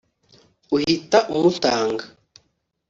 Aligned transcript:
uhita 0.75 1.19
umutanga 1.33 2.03